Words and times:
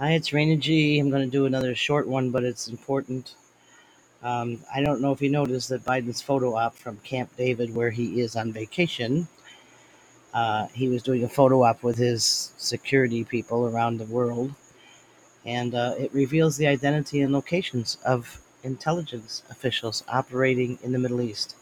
Hi, 0.00 0.12
it's 0.12 0.30
Raina 0.30 0.58
G. 0.58 0.98
I'm 0.98 1.10
going 1.10 1.26
to 1.26 1.30
do 1.30 1.44
another 1.44 1.74
short 1.74 2.08
one, 2.08 2.30
but 2.30 2.42
it's 2.42 2.68
important. 2.68 3.34
Um, 4.22 4.64
I 4.74 4.80
don't 4.80 5.02
know 5.02 5.12
if 5.12 5.20
you 5.20 5.28
noticed 5.28 5.68
that 5.68 5.84
Biden's 5.84 6.22
photo 6.22 6.54
op 6.54 6.74
from 6.74 6.96
Camp 7.04 7.36
David, 7.36 7.74
where 7.74 7.90
he 7.90 8.22
is 8.22 8.34
on 8.34 8.50
vacation, 8.50 9.28
uh, 10.32 10.68
he 10.68 10.88
was 10.88 11.02
doing 11.02 11.22
a 11.22 11.28
photo 11.28 11.64
op 11.64 11.82
with 11.82 11.98
his 11.98 12.54
security 12.56 13.24
people 13.24 13.66
around 13.66 13.98
the 13.98 14.06
world, 14.06 14.54
and 15.44 15.74
uh, 15.74 15.94
it 15.98 16.14
reveals 16.14 16.56
the 16.56 16.66
identity 16.66 17.20
and 17.20 17.34
locations 17.34 17.98
of 18.02 18.40
intelligence 18.62 19.42
officials 19.50 20.02
operating 20.08 20.78
in 20.82 20.92
the 20.92 20.98
Middle 20.98 21.20
East. 21.20 21.56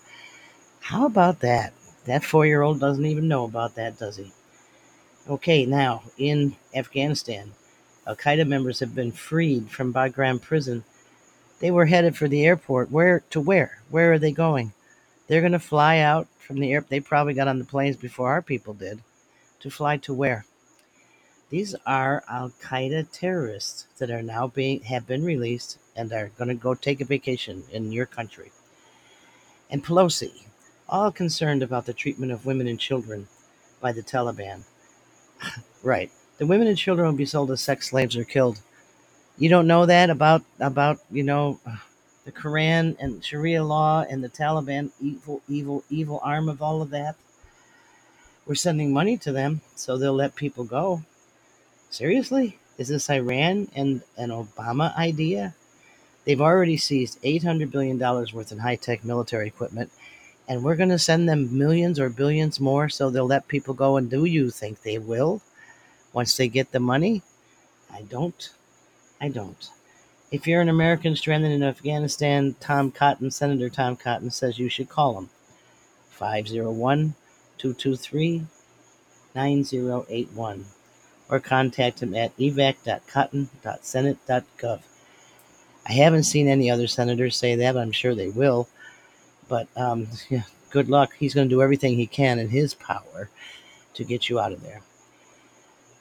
How 0.79 1.07
about 1.07 1.41
that? 1.41 1.73
That 2.05 2.23
four 2.23 2.47
year 2.47 2.63
old 2.63 2.79
doesn't 2.79 3.05
even 3.05 3.27
know 3.27 3.43
about 3.43 3.75
that, 3.75 3.99
does 3.99 4.17
he? 4.17 4.31
Okay, 5.29 5.67
now 5.67 6.05
in 6.17 6.55
Afghanistan, 6.73 7.51
Al 8.09 8.17
Qaeda 8.17 8.49
members 8.49 8.81
have 8.81 8.95
been 8.95 9.13
freed 9.13 9.71
from 9.71 9.93
Bagram 9.93 10.41
prison. 10.41 10.83
They 11.61 11.71
were 11.71 11.85
headed 11.85 12.17
for 12.17 12.27
the 12.27 12.47
airport. 12.47 12.91
Where 12.91 13.23
to 13.29 13.39
where? 13.39 13.83
Where 13.91 14.15
are 14.15 14.19
they 14.19 14.33
going? 14.33 14.73
They're 15.27 15.43
going 15.43 15.53
to 15.53 15.59
fly 15.59 15.99
out 15.99 16.27
from 16.39 16.59
the 16.59 16.73
airport. 16.73 16.89
They 16.89 17.01
probably 17.01 17.35
got 17.35 17.49
on 17.49 17.59
the 17.59 17.67
planes 17.67 17.97
before 17.97 18.31
our 18.31 18.41
people 18.41 18.73
did. 18.73 19.01
To 19.61 19.69
fly 19.69 19.99
to 19.99 20.15
where? 20.15 20.47
These 21.51 21.75
are 21.87 22.25
Al 22.31 22.51
Qaeda 22.63 23.09
terrorists 23.13 23.87
that 23.99 24.11
are 24.11 24.23
now 24.23 24.47
being 24.47 24.81
have 24.83 25.07
been 25.07 25.25
released 25.25 25.79
and 25.95 26.11
are 26.11 26.31
going 26.39 26.49
to 26.49 26.55
go 26.55 26.73
take 26.73 27.03
a 27.03 27.05
vacation 27.05 27.65
in 27.71 27.93
your 27.93 28.07
country. 28.07 28.53
And 29.69 29.85
Pelosi, 29.85 30.47
all 30.89 31.13
concerned 31.13 31.63
about 31.63 31.85
the 31.85 31.93
treatment 31.93 32.33
of 32.33 32.47
women 32.47 32.69
and 32.69 32.81
children 32.81 33.29
by 33.83 33.93
the 33.93 34.03
Taliban. 34.03 34.63
right. 35.83 36.11
The 36.39 36.47
women 36.47 36.69
and 36.69 36.79
children 36.79 37.07
will 37.07 37.17
be 37.17 37.27
sold 37.27 37.51
as 37.51 37.61
sex 37.61 37.91
slaves 37.91 38.17
or 38.17 38.23
killed. 38.23 38.61
You 39.39 39.49
don't 39.49 39.67
know 39.67 39.87
that 39.87 40.09
about 40.09 40.43
about, 40.61 41.01
you 41.11 41.25
know, 41.25 41.59
the 42.25 42.31
Quran 42.31 42.97
and 43.01 43.25
Sharia 43.25 43.65
law 43.65 44.05
and 44.09 44.23
the 44.23 44.29
Taliban 44.29 44.91
evil 45.01 45.43
evil 45.49 45.83
evil 45.91 46.21
arm 46.23 46.49
of 46.49 46.63
all 46.63 46.81
of 46.81 46.91
that. 46.91 47.17
We're 48.47 48.55
sending 48.55 48.93
money 48.93 49.17
to 49.19 49.33
them 49.33 49.63
so 49.75 49.99
they'll 49.99 50.13
let 50.13 50.37
people 50.37 50.65
go. 50.65 51.03
Seriously? 51.91 52.59
Is 52.79 52.89
this 52.89 53.11
Iran 53.11 53.69
and 53.75 54.03
an 54.17 54.31
Obama 54.31 54.97
idea? 54.97 55.55
They've 56.25 56.41
already 56.41 56.77
seized 56.77 57.21
$800 57.23 57.71
billion 57.71 57.99
worth 57.99 58.53
in 58.53 58.59
high 58.59 58.77
tech 58.77 59.05
military 59.05 59.49
equipment, 59.49 59.91
and 60.47 60.63
we're 60.63 60.77
going 60.77 60.91
to 60.91 60.99
send 60.99 61.29
them 61.29 61.59
millions 61.59 61.99
or 61.99 62.09
billions 62.09 62.61
more 62.61 62.89
so 62.89 63.11
they'll 63.11 63.27
let 63.27 63.49
people 63.49 63.75
go. 63.75 63.97
And 63.97 64.09
do 64.09 64.25
you 64.25 64.51
think 64.51 64.83
they 64.83 64.99
will 64.99 65.43
once 66.13 66.37
they 66.37 66.49
get 66.49 66.73
the 66.73 66.81
money? 66.81 67.23
I 67.93 68.03
don't. 68.03 68.51
I 69.21 69.29
don't. 69.29 69.71
If 70.31 70.47
you're 70.47 70.61
an 70.61 70.69
American 70.69 71.17
stranded 71.17 71.53
in 71.53 71.63
Afghanistan, 71.63 72.55
Tom 72.61 72.91
Cotton, 72.91 73.31
Senator 73.31 73.71
Tom 73.71 73.97
Cotton 73.97 74.31
says 74.31 74.59
you 74.59 74.69
should 74.69 74.91
call 74.91 75.19
him 75.19 75.31
501 76.11 77.15
223 77.57 78.45
9081 79.35 80.67
or 81.31 81.41
contact 81.41 82.03
him 82.03 82.15
at 82.15 82.37
evac.cotton.senate.gov. 82.37 84.81
I 85.87 85.93
haven't 85.93 86.25
seen 86.25 86.49
any 86.49 86.71
other 86.71 86.87
senators 86.87 87.37
say 87.37 87.55
that, 87.55 87.73
but 87.73 87.81
I'm 87.81 87.93
sure 87.93 88.15
they 88.15 88.29
will. 88.29 88.69
But 89.49 89.69
um, 89.77 90.09
yeah, 90.29 90.43
good 90.71 90.89
luck. 90.89 91.13
He's 91.19 91.35
going 91.35 91.49
to 91.49 91.55
do 91.55 91.63
everything 91.63 91.95
he 91.95 92.07
can 92.07 92.39
in 92.39 92.51
his 92.51 92.75
power 92.75 93.31
to 93.95 94.05
get 94.05 94.29
you 94.29 94.39
out 94.39 94.53
of 94.53 94.63
there. 94.63 94.83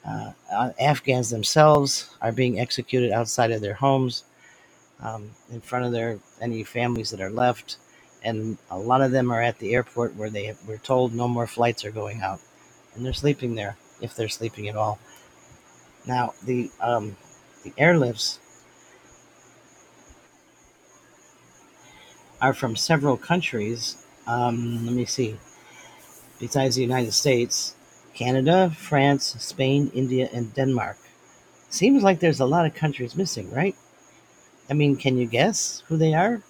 Uh, 0.08 0.32
uh, 0.52 0.70
Afghans 0.80 1.30
themselves 1.30 2.10
are 2.22 2.32
being 2.32 2.58
executed 2.60 3.12
outside 3.12 3.50
of 3.52 3.60
their 3.60 3.74
homes, 3.74 4.24
um, 5.00 5.30
in 5.52 5.60
front 5.60 5.84
of 5.84 5.92
their 5.92 6.18
any 6.40 6.64
families 6.64 7.10
that 7.10 7.20
are 7.20 7.30
left, 7.30 7.76
and 8.24 8.58
a 8.70 8.78
lot 8.78 9.02
of 9.02 9.10
them 9.10 9.30
are 9.30 9.42
at 9.42 9.58
the 9.58 9.74
airport 9.74 10.16
where 10.16 10.30
they 10.30 10.54
were 10.66 10.78
told 10.78 11.14
no 11.14 11.28
more 11.28 11.46
flights 11.46 11.84
are 11.84 11.90
going 11.90 12.22
out, 12.22 12.40
and 12.94 13.04
they're 13.04 13.12
sleeping 13.12 13.54
there 13.54 13.76
if 14.00 14.16
they're 14.16 14.28
sleeping 14.28 14.68
at 14.68 14.76
all. 14.76 14.98
Now 16.06 16.34
the 16.44 16.70
um, 16.80 17.16
the 17.64 17.70
airlifts 17.72 18.38
are 22.40 22.54
from 22.54 22.76
several 22.76 23.16
countries. 23.16 24.04
Um, 24.26 24.86
let 24.86 24.94
me 24.94 25.04
see. 25.04 25.36
Besides 26.38 26.76
the 26.76 26.82
United 26.82 27.12
States, 27.12 27.74
Canada, 28.18 28.72
France, 28.76 29.36
Spain, 29.38 29.92
India, 29.94 30.28
and 30.32 30.52
Denmark. 30.52 30.98
Seems 31.70 32.02
like 32.02 32.18
there's 32.18 32.40
a 32.40 32.46
lot 32.46 32.66
of 32.66 32.74
countries 32.74 33.14
missing, 33.14 33.48
right? 33.52 33.76
I 34.68 34.74
mean, 34.74 34.96
can 34.96 35.16
you 35.16 35.26
guess 35.26 35.84
who 35.86 35.96
they 35.96 36.14
are? 36.14 36.42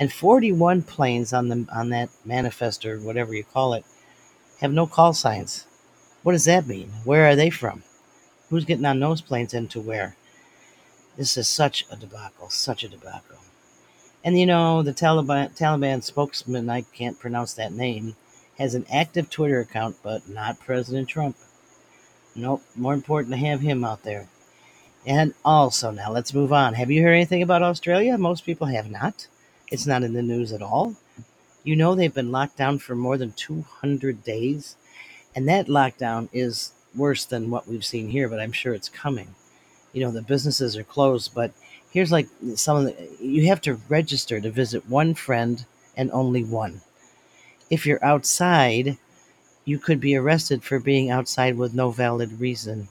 And 0.00 0.12
41 0.12 0.82
planes 0.82 1.32
on 1.32 1.48
the 1.48 1.66
on 1.72 1.90
that 1.90 2.10
manifest 2.24 2.84
or 2.84 2.98
whatever 2.98 3.32
you 3.34 3.44
call 3.44 3.74
it 3.74 3.84
have 4.60 4.72
no 4.72 4.86
call 4.86 5.12
signs. 5.12 5.66
What 6.24 6.32
does 6.32 6.46
that 6.46 6.66
mean? 6.66 6.88
Where 7.04 7.24
are 7.26 7.36
they 7.36 7.50
from? 7.50 7.84
Who's 8.50 8.64
getting 8.64 8.84
on 8.84 8.98
those 8.98 9.20
planes 9.20 9.54
and 9.54 9.70
to 9.70 9.80
where? 9.80 10.16
This 11.16 11.36
is 11.36 11.48
such 11.48 11.86
a 11.90 11.96
debacle, 11.96 12.50
such 12.50 12.82
a 12.82 12.88
debacle. 12.88 13.38
And 14.24 14.36
you 14.36 14.46
know, 14.46 14.82
the 14.82 14.92
Taliban 14.92 15.56
Taliban 15.56 16.02
spokesman, 16.02 16.68
I 16.68 16.82
can't 16.82 17.20
pronounce 17.20 17.54
that 17.54 17.72
name, 17.72 18.16
has 18.58 18.74
an 18.74 18.86
active 18.92 19.30
Twitter 19.30 19.60
account, 19.60 19.96
but 20.02 20.28
not 20.28 20.60
President 20.60 21.08
Trump. 21.08 21.36
Nope, 22.34 22.62
more 22.74 22.94
important 22.94 23.32
to 23.34 23.40
have 23.40 23.60
him 23.60 23.84
out 23.84 24.02
there. 24.02 24.28
And 25.06 25.34
also, 25.44 25.90
now 25.90 26.10
let's 26.10 26.34
move 26.34 26.52
on. 26.52 26.74
Have 26.74 26.90
you 26.90 27.02
heard 27.02 27.12
anything 27.12 27.42
about 27.42 27.62
Australia? 27.62 28.18
Most 28.18 28.44
people 28.44 28.66
have 28.66 28.90
not. 28.90 29.28
It's 29.70 29.86
not 29.86 30.02
in 30.02 30.14
the 30.14 30.22
news 30.22 30.52
at 30.52 30.62
all. 30.62 30.96
You 31.64 31.76
know, 31.76 31.94
they've 31.94 32.12
been 32.12 32.32
locked 32.32 32.56
down 32.56 32.78
for 32.78 32.94
more 32.94 33.16
than 33.16 33.32
200 33.32 34.22
days, 34.22 34.76
and 35.34 35.48
that 35.48 35.66
lockdown 35.66 36.28
is 36.32 36.72
worse 36.94 37.24
than 37.24 37.50
what 37.50 37.68
we've 37.68 37.84
seen 37.84 38.08
here, 38.08 38.28
but 38.28 38.40
I'm 38.40 38.52
sure 38.52 38.74
it's 38.74 38.88
coming. 38.88 39.34
You 39.92 40.02
know, 40.02 40.10
the 40.10 40.22
businesses 40.22 40.76
are 40.76 40.84
closed, 40.84 41.34
but 41.34 41.52
here's 41.90 42.12
like 42.12 42.28
some 42.54 42.76
of 42.76 42.84
the 42.84 43.08
you 43.20 43.46
have 43.46 43.60
to 43.62 43.80
register 43.88 44.40
to 44.40 44.50
visit 44.50 44.88
one 44.88 45.14
friend 45.14 45.64
and 45.96 46.10
only 46.12 46.44
one. 46.44 46.82
If 47.68 47.84
you're 47.86 48.04
outside, 48.04 48.96
you 49.64 49.78
could 49.78 50.00
be 50.00 50.16
arrested 50.16 50.62
for 50.62 50.78
being 50.78 51.10
outside 51.10 51.56
with 51.56 51.74
no 51.74 51.90
valid 51.90 52.40
reason. 52.40 52.88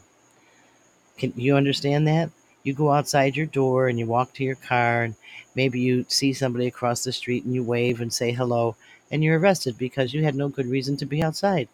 Can 1.17 1.31
you 1.35 1.55
understand 1.55 2.07
that? 2.07 2.29
You 2.63 2.73
go 2.73 2.91
outside 2.91 3.37
your 3.37 3.45
door 3.45 3.87
and 3.87 3.97
you 3.97 4.05
walk 4.05 4.33
to 4.33 4.43
your 4.43 4.55
car, 4.55 5.03
and 5.03 5.15
maybe 5.55 5.79
you 5.79 6.05
see 6.09 6.33
somebody 6.33 6.67
across 6.67 7.03
the 7.03 7.13
street 7.13 7.45
and 7.45 7.53
you 7.53 7.63
wave 7.63 8.01
and 8.01 8.11
say 8.11 8.31
hello, 8.31 8.75
and 9.09 9.23
you're 9.23 9.39
arrested 9.39 9.77
because 9.77 10.13
you 10.13 10.23
had 10.23 10.35
no 10.35 10.49
good 10.49 10.65
reason 10.65 10.97
to 10.97 11.05
be 11.05 11.23
outside. 11.23 11.69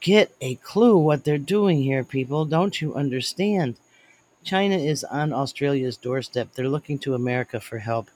Get 0.00 0.34
a 0.42 0.56
clue 0.56 0.98
what 0.98 1.24
they're 1.24 1.38
doing 1.38 1.82
here, 1.82 2.04
people. 2.04 2.44
Don't 2.44 2.82
you 2.82 2.94
understand? 2.94 3.76
China 4.42 4.76
is 4.76 5.02
on 5.04 5.32
Australia's 5.32 5.96
doorstep. 5.96 6.52
They're 6.52 6.68
looking 6.68 6.98
to 6.98 7.14
America 7.14 7.60
for 7.60 7.78
help. 7.78 8.10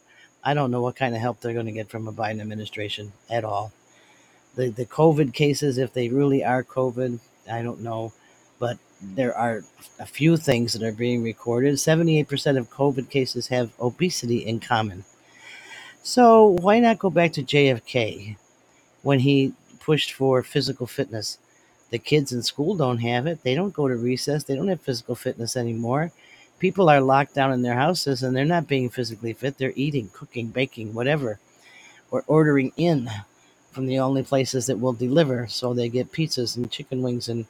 I 0.44 0.54
don't 0.54 0.70
know 0.70 0.82
what 0.82 0.96
kind 0.96 1.14
of 1.14 1.20
help 1.20 1.40
they're 1.40 1.52
going 1.52 1.66
to 1.66 1.72
get 1.72 1.90
from 1.90 2.08
a 2.08 2.12
Biden 2.12 2.40
administration 2.40 3.12
at 3.28 3.44
all. 3.44 3.72
The 4.54 4.70
the 4.70 4.86
COVID 4.86 5.34
cases, 5.34 5.78
if 5.78 5.92
they 5.92 6.08
really 6.08 6.44
are 6.44 6.64
COVID, 6.64 7.20
I 7.50 7.62
don't 7.62 7.80
know, 7.80 8.12
but 8.58 8.78
there 9.00 9.36
are 9.36 9.62
a 9.98 10.06
few 10.06 10.36
things 10.36 10.72
that 10.72 10.82
are 10.82 10.92
being 10.92 11.22
recorded. 11.22 11.74
78% 11.74 12.58
of 12.58 12.70
COVID 12.70 13.10
cases 13.10 13.48
have 13.48 13.72
obesity 13.80 14.38
in 14.38 14.60
common. 14.60 15.04
So 16.02 16.56
why 16.60 16.80
not 16.80 16.98
go 16.98 17.10
back 17.10 17.32
to 17.34 17.42
JFK 17.42 18.36
when 19.02 19.20
he 19.20 19.54
pushed 19.80 20.12
for 20.12 20.42
physical 20.42 20.86
fitness? 20.86 21.38
The 21.90 21.98
kids 21.98 22.32
in 22.32 22.42
school 22.42 22.76
don't 22.76 22.98
have 22.98 23.26
it. 23.26 23.42
They 23.42 23.54
don't 23.54 23.72
go 23.72 23.88
to 23.88 23.96
recess. 23.96 24.44
They 24.44 24.56
don't 24.56 24.68
have 24.68 24.80
physical 24.80 25.14
fitness 25.14 25.56
anymore. 25.56 26.12
People 26.58 26.88
are 26.88 27.00
locked 27.00 27.34
down 27.34 27.52
in 27.52 27.62
their 27.62 27.74
houses 27.74 28.22
and 28.22 28.36
they're 28.36 28.44
not 28.44 28.66
being 28.66 28.90
physically 28.90 29.32
fit. 29.32 29.58
They're 29.58 29.72
eating, 29.76 30.10
cooking, 30.12 30.48
baking, 30.48 30.94
whatever, 30.94 31.38
or 32.10 32.24
ordering 32.26 32.72
in 32.76 33.08
from 33.70 33.86
the 33.86 33.98
only 34.00 34.22
places 34.22 34.66
that 34.66 34.80
will 34.80 34.92
deliver. 34.92 35.46
So 35.46 35.72
they 35.72 35.88
get 35.88 36.12
pizzas 36.12 36.56
and 36.56 36.70
chicken 36.70 37.02
wings 37.02 37.28
and 37.28 37.46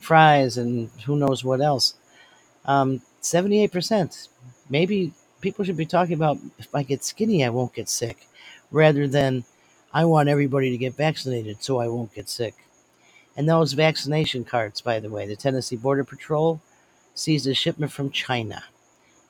fries 0.00 0.58
and 0.58 0.90
who 1.06 1.16
knows 1.16 1.44
what 1.44 1.60
else. 1.60 1.94
Um, 2.64 3.02
78%. 3.22 4.28
Maybe 4.68 5.12
people 5.40 5.64
should 5.64 5.76
be 5.76 5.86
talking 5.86 6.14
about 6.14 6.38
if 6.58 6.74
I 6.74 6.82
get 6.82 7.04
skinny, 7.04 7.44
I 7.44 7.50
won't 7.50 7.74
get 7.74 7.88
sick, 7.88 8.26
rather 8.70 9.06
than 9.06 9.44
I 9.92 10.04
want 10.04 10.28
everybody 10.28 10.70
to 10.70 10.76
get 10.76 10.96
vaccinated 10.96 11.62
so 11.62 11.78
I 11.78 11.88
won't 11.88 12.14
get 12.14 12.28
sick. 12.28 12.54
And 13.36 13.48
those 13.48 13.72
vaccination 13.72 14.44
cards, 14.44 14.80
by 14.80 14.98
the 15.00 15.10
way, 15.10 15.26
the 15.26 15.36
Tennessee 15.36 15.76
Border 15.76 16.04
Patrol 16.04 16.60
seized 17.18 17.46
a 17.46 17.54
shipment 17.54 17.92
from 17.92 18.10
China. 18.10 18.64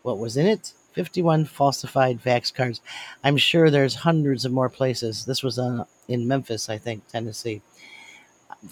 What 0.02 0.19
was 0.19 0.37
in 0.37 0.46
it? 0.46 0.73
51 0.93 1.44
falsified 1.44 2.20
vax 2.23 2.52
cards. 2.52 2.81
I'm 3.23 3.37
sure 3.37 3.70
there's 3.70 3.94
hundreds 3.94 4.44
of 4.44 4.52
more 4.52 4.69
places. 4.69 5.25
This 5.25 5.43
was 5.43 5.58
uh, 5.58 5.85
in 6.08 6.26
Memphis, 6.26 6.69
I 6.69 6.79
think, 6.79 7.06
Tennessee. 7.06 7.62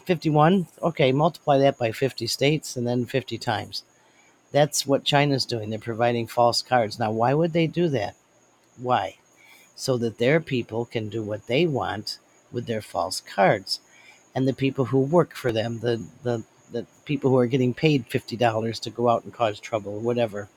51, 0.05 0.67
okay, 0.83 1.13
multiply 1.13 1.59
that 1.59 1.79
by 1.79 1.93
50 1.93 2.27
states 2.27 2.77
and 2.77 2.87
then 2.87 3.07
50 3.07 3.39
times. 3.39 3.85
That's 4.53 4.87
what 4.87 5.05
China's 5.05 5.47
doing. 5.47 5.71
They're 5.71 5.79
providing 5.79 6.27
false 6.27 6.63
cards. 6.63 6.99
Now, 6.99 7.13
why 7.13 7.35
would 7.35 7.53
they 7.53 7.67
do 7.67 7.89
that? 7.91 8.17
Why? 8.77 9.17
So 9.75 9.97
that 9.99 10.19
their 10.19 10.41
people 10.41 10.85
can 10.85 11.09
do 11.09 11.23
what 11.23 11.47
they 11.47 11.67
want 11.67 12.19
with 12.51 12.67
their 12.67 12.83
false 12.83 13.21
cards. 13.21 13.81
And 14.35 14.49
the 14.49 14.53
people 14.53 14.87
who 14.87 15.01
work 15.01 15.35
for 15.35 15.53
them, 15.53 15.81
the, 15.81 16.05
the, 16.23 16.45
the 16.73 16.87
people 17.05 17.31
who 17.31 17.39
are 17.39 17.47
getting 17.47 17.75
paid 17.75 18.09
$50 18.09 18.81
to 18.81 18.91
go 18.91 19.09
out 19.09 19.25
and 19.25 19.33
cause 19.33 19.61
trouble, 19.61 20.01
whatever. 20.01 20.49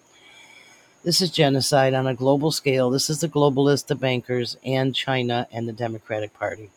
This 1.03 1.21
is 1.21 1.31
genocide 1.31 1.93
on 1.93 2.07
a 2.07 2.13
global 2.13 2.51
scale. 2.51 2.89
This 2.89 3.09
is 3.09 3.21
the 3.21 3.29
globalists, 3.29 3.87
the 3.87 3.95
bankers, 3.95 4.57
and 4.65 4.93
China 4.93 5.47
and 5.51 5.67
the 5.67 5.73
Democratic 5.73 6.33
Party. 6.33 6.71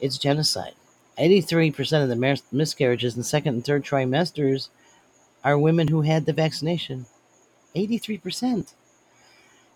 It's 0.00 0.18
genocide. 0.18 0.74
83% 1.18 2.02
of 2.02 2.08
the 2.08 2.42
miscarriages 2.52 3.16
in 3.16 3.22
second 3.22 3.54
and 3.54 3.64
third 3.64 3.84
trimesters 3.84 4.68
are 5.42 5.58
women 5.58 5.88
who 5.88 6.02
had 6.02 6.26
the 6.26 6.32
vaccination. 6.32 7.06
83%. 7.74 8.74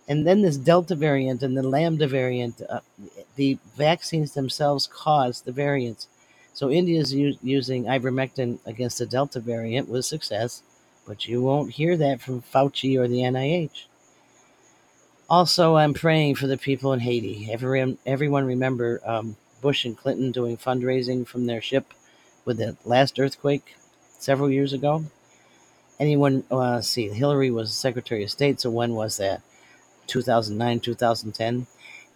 And 0.06 0.26
then 0.26 0.42
this 0.42 0.56
Delta 0.56 0.94
variant 0.94 1.42
and 1.42 1.56
the 1.56 1.62
Lambda 1.62 2.06
variant, 2.06 2.62
uh, 2.68 2.80
the 3.36 3.58
vaccines 3.76 4.34
themselves 4.34 4.86
cause 4.86 5.42
the 5.42 5.52
variants. 5.52 6.08
So 6.60 6.70
India 6.70 7.00
is 7.00 7.14
u- 7.14 7.38
using 7.42 7.84
ivermectin 7.84 8.58
against 8.66 8.98
the 8.98 9.06
Delta 9.06 9.40
variant 9.40 9.88
with 9.88 10.04
success, 10.04 10.62
but 11.06 11.26
you 11.26 11.40
won't 11.40 11.72
hear 11.72 11.96
that 11.96 12.20
from 12.20 12.42
Fauci 12.42 12.98
or 12.98 13.08
the 13.08 13.22
NIH. 13.22 13.86
Also, 15.30 15.76
I'm 15.76 15.94
praying 15.94 16.34
for 16.34 16.46
the 16.46 16.58
people 16.58 16.92
in 16.92 17.00
Haiti. 17.00 17.48
Everyone, 17.50 17.96
everyone 18.04 18.44
remember 18.44 19.00
um, 19.06 19.38
Bush 19.62 19.86
and 19.86 19.96
Clinton 19.96 20.32
doing 20.32 20.58
fundraising 20.58 21.26
from 21.26 21.46
their 21.46 21.62
ship 21.62 21.94
with 22.44 22.58
the 22.58 22.76
last 22.84 23.18
earthquake 23.18 23.74
several 24.18 24.50
years 24.50 24.74
ago. 24.74 25.06
Anyone 25.98 26.44
uh, 26.50 26.82
see? 26.82 27.08
Hillary 27.08 27.50
was 27.50 27.72
Secretary 27.72 28.22
of 28.22 28.30
State, 28.30 28.60
so 28.60 28.68
when 28.68 28.94
was 28.94 29.16
that? 29.16 29.40
2009, 30.08 30.80
2010. 30.80 31.66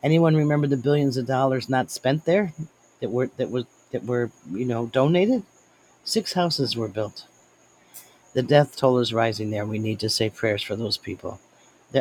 Anyone 0.03 0.37
remember 0.37 0.67
the 0.67 0.77
billions 0.77 1.17
of 1.17 1.25
dollars 1.25 1.71
not 1.71 1.91
spent 1.91 2.27
there 2.27 2.53
that 3.01 3.11
were 3.11 3.31
that 3.39 3.51
was 3.51 3.65
that 3.95 4.05
were 4.07 4.31
you 4.53 4.67
know 4.67 4.89
donated? 4.89 5.45
Six 6.05 6.35
houses 6.35 6.77
were 6.77 6.89
built. 6.89 7.27
The 8.35 8.43
death 8.43 8.77
toll 8.77 8.99
is 8.99 9.15
rising 9.15 9.51
there. 9.51 9.67
We 9.67 9.79
need 9.81 10.01
to 10.01 10.11
say 10.11 10.31
prayers 10.31 10.63
for 10.63 10.77
those 10.77 10.99
people. 10.99 11.41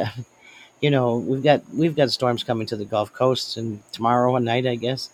You 0.82 0.92
know, 0.92 1.18
we've 1.18 1.44
got 1.44 1.64
we've 1.74 1.96
got 1.96 2.12
storms 2.12 2.44
coming 2.44 2.68
to 2.68 2.76
the 2.76 2.86
Gulf 2.86 3.14
Coast, 3.14 3.58
and 3.58 3.82
tomorrow 3.94 4.38
night, 4.40 4.68
I 4.68 4.76
guess 4.76 5.12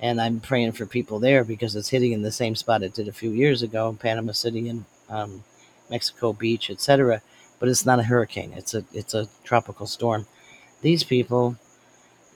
and 0.00 0.20
I'm 0.20 0.40
praying 0.40 0.72
for 0.72 0.86
people 0.86 1.18
there 1.18 1.44
because 1.44 1.76
it's 1.76 1.90
hitting 1.90 2.12
in 2.12 2.22
the 2.22 2.32
same 2.32 2.56
spot 2.56 2.82
it 2.82 2.94
did 2.94 3.08
a 3.08 3.12
few 3.12 3.30
years 3.32 3.62
ago, 3.62 3.96
Panama 4.00 4.32
City 4.32 4.68
and 4.68 4.84
um, 5.10 5.44
Mexico 5.90 6.32
Beach, 6.32 6.70
etc. 6.70 7.22
But 7.58 7.68
it's 7.68 7.86
not 7.86 8.00
a 8.00 8.04
hurricane; 8.04 8.54
it's 8.56 8.74
a 8.74 8.84
it's 8.92 9.14
a 9.14 9.28
tropical 9.44 9.86
storm. 9.86 10.26
These 10.82 11.04
people 11.04 11.56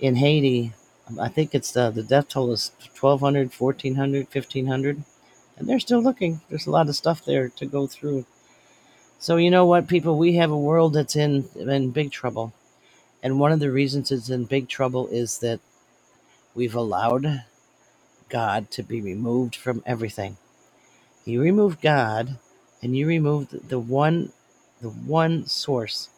in 0.01 0.17
Haiti, 0.17 0.73
I 1.21 1.29
think 1.29 1.55
it's 1.55 1.73
the 1.73 1.91
the 1.91 2.03
death 2.03 2.29
toll 2.29 2.53
is 2.53 2.73
1,200, 3.01 3.53
1,400, 3.53 4.27
1,500, 4.33 5.05
and 5.57 5.69
they're 5.69 5.81
still 5.81 6.03
looking. 6.03 6.41
There's 6.49 6.67
a 6.67 6.71
lot 6.71 6.89
of 6.89 6.97
stuff 6.97 7.25
there 7.25 7.49
to 7.51 7.67
go 7.67 7.87
through. 7.87 8.27
So 9.19 9.37
you 9.37 9.51
know 9.51 9.67
what, 9.67 9.89
people, 9.89 10.19
we 10.19 10.35
have 10.35 10.51
a 10.51 10.59
world 10.59 10.95
that's 10.95 11.17
in 11.17 11.49
in 11.57 11.91
big 11.91 12.11
trouble, 12.11 12.53
and 13.23 13.41
one 13.41 13.53
of 13.53 13.61
the 13.61 13.71
reasons 13.71 14.11
it's 14.11 14.31
in 14.31 14.45
big 14.45 14.69
trouble 14.69 15.09
is 15.09 15.39
that 15.39 15.61
we've 16.55 16.75
allowed 16.75 17.45
God 18.29 18.71
to 18.73 18.83
be 18.83 19.01
removed 19.01 19.57
from 19.57 19.83
everything. 19.87 20.37
You 21.25 21.41
remove 21.41 21.81
God 21.81 22.39
and 22.83 22.97
you 22.97 23.07
remove 23.07 23.49
the 23.69 23.79
one 23.79 24.33
the 24.81 24.91
one 24.91 25.47
source 25.47 26.11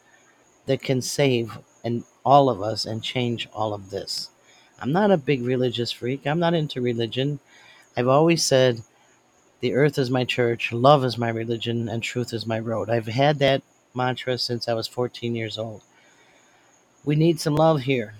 that 0.66 0.82
can 0.82 1.02
save 1.02 1.58
and 1.84 2.04
all 2.24 2.48
of 2.50 2.62
us 2.62 2.86
and 2.86 3.02
change 3.02 3.48
all 3.52 3.72
of 3.74 3.90
this. 3.90 4.30
I'm 4.78 4.92
not 4.92 5.10
a 5.10 5.16
big 5.16 5.42
religious 5.42 5.90
freak. 5.90 6.26
I'm 6.26 6.38
not 6.38 6.54
into 6.54 6.80
religion. 6.80 7.40
I've 7.96 8.08
always 8.08 8.44
said 8.44 8.82
the 9.60 9.74
earth 9.74 9.98
is 9.98 10.10
my 10.10 10.24
church, 10.24 10.70
love 10.70 11.02
is 11.04 11.16
my 11.16 11.30
religion, 11.30 11.88
and 11.88 12.02
truth 12.02 12.34
is 12.34 12.46
my 12.46 12.58
road. 12.58 12.90
I've 12.90 13.06
had 13.06 13.38
that 13.38 13.62
mantra 13.94 14.36
since 14.36 14.68
I 14.68 14.74
was 14.74 14.86
14 14.86 15.34
years 15.34 15.56
old. 15.56 15.82
We 17.04 17.16
need 17.16 17.40
some 17.40 17.56
love 17.56 17.80
here. 17.82 18.14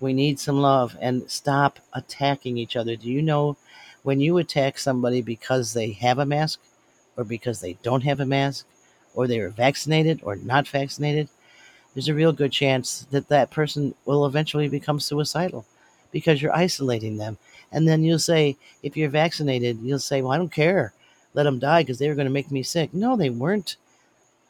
We 0.00 0.12
need 0.12 0.38
some 0.38 0.60
love 0.60 0.96
and 1.00 1.30
stop 1.30 1.78
attacking 1.94 2.58
each 2.58 2.76
other. 2.76 2.96
Do 2.96 3.08
you 3.08 3.22
know 3.22 3.56
when 4.02 4.20
you 4.20 4.36
attack 4.36 4.78
somebody 4.78 5.22
because 5.22 5.72
they 5.72 5.92
have 5.92 6.18
a 6.18 6.26
mask 6.26 6.60
or 7.16 7.24
because 7.24 7.60
they 7.60 7.74
don't 7.82 8.02
have 8.02 8.20
a 8.20 8.26
mask 8.26 8.66
or 9.14 9.26
they 9.26 9.38
are 9.38 9.48
vaccinated 9.48 10.20
or 10.24 10.36
not 10.36 10.68
vaccinated, 10.68 11.30
there's 11.94 12.08
a 12.08 12.14
real 12.14 12.32
good 12.32 12.52
chance 12.52 13.06
that 13.10 13.28
that 13.28 13.50
person 13.50 13.94
will 14.04 14.26
eventually 14.26 14.68
become 14.68 15.00
suicidal 15.00 15.64
because 16.12 16.40
you're 16.40 16.54
isolating 16.54 17.16
them. 17.16 17.38
And 17.72 17.88
then 17.88 18.04
you'll 18.04 18.20
say, 18.20 18.56
if 18.82 18.96
you're 18.96 19.08
vaccinated, 19.08 19.80
you'll 19.82 19.98
say, 19.98 20.22
well, 20.22 20.32
I 20.32 20.36
don't 20.36 20.52
care. 20.52 20.92
Let 21.34 21.44
them 21.44 21.58
die 21.58 21.82
because 21.82 21.98
they 21.98 22.08
were 22.08 22.14
going 22.14 22.26
to 22.26 22.32
make 22.32 22.50
me 22.50 22.62
sick. 22.62 22.94
No, 22.94 23.16
they 23.16 23.30
weren't. 23.30 23.76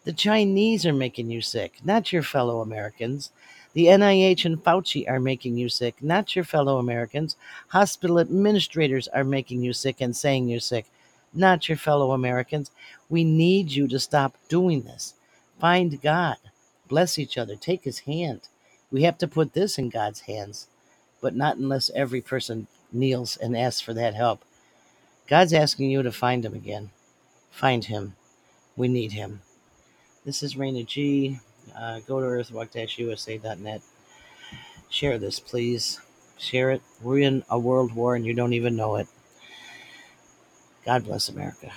The 0.04 0.12
Chinese 0.12 0.84
are 0.84 0.92
making 0.92 1.30
you 1.30 1.40
sick, 1.40 1.78
not 1.84 2.12
your 2.12 2.24
fellow 2.24 2.60
Americans. 2.60 3.30
The 3.72 3.86
NIH 3.86 4.44
and 4.44 4.62
Fauci 4.62 5.08
are 5.08 5.20
making 5.20 5.56
you 5.56 5.68
sick, 5.68 6.02
not 6.02 6.34
your 6.34 6.44
fellow 6.44 6.78
Americans. 6.78 7.36
Hospital 7.68 8.18
administrators 8.18 9.06
are 9.08 9.24
making 9.24 9.62
you 9.62 9.72
sick 9.72 10.00
and 10.00 10.14
saying 10.14 10.48
you're 10.48 10.60
sick, 10.60 10.86
not 11.32 11.68
your 11.68 11.78
fellow 11.78 12.12
Americans. 12.12 12.70
We 13.08 13.22
need 13.24 13.70
you 13.70 13.86
to 13.88 14.00
stop 14.00 14.36
doing 14.48 14.82
this. 14.82 15.14
Find 15.60 16.02
God. 16.02 16.36
Bless 16.88 17.18
each 17.18 17.38
other. 17.38 17.54
Take 17.54 17.84
his 17.84 18.00
hand. 18.00 18.40
We 18.90 19.04
have 19.04 19.16
to 19.18 19.28
put 19.28 19.54
this 19.54 19.78
in 19.78 19.88
God's 19.88 20.20
hands, 20.20 20.66
but 21.22 21.34
not 21.34 21.56
unless 21.56 21.90
every 21.94 22.20
person 22.20 22.66
kneels 22.92 23.38
and 23.38 23.56
asks 23.56 23.80
for 23.80 23.94
that 23.94 24.14
help. 24.14 24.44
God's 25.26 25.54
asking 25.54 25.90
you 25.90 26.02
to 26.02 26.12
find 26.12 26.44
him 26.44 26.52
again. 26.52 26.90
Find 27.50 27.84
him. 27.86 28.16
We 28.76 28.88
need 28.88 29.12
him. 29.12 29.40
This 30.26 30.42
is 30.42 30.56
Raina 30.56 30.86
G. 30.86 31.38
Uh, 31.74 32.00
go 32.00 32.20
to 32.20 32.26
earthwalk-usa.net. 32.26 33.80
Share 34.90 35.18
this, 35.18 35.40
please. 35.40 36.00
Share 36.38 36.70
it. 36.72 36.82
We're 37.00 37.20
in 37.20 37.44
a 37.48 37.58
world 37.58 37.94
war 37.94 38.14
and 38.14 38.26
you 38.26 38.34
don't 38.34 38.52
even 38.52 38.76
know 38.76 38.96
it. 38.96 39.06
God 40.84 41.04
bless 41.04 41.28
America. 41.28 41.70